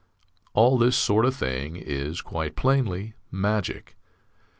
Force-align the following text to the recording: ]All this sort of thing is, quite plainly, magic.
]All 0.55 0.79
this 0.79 0.97
sort 0.97 1.25
of 1.25 1.35
thing 1.35 1.75
is, 1.75 2.21
quite 2.21 2.55
plainly, 2.55 3.13
magic. 3.29 3.97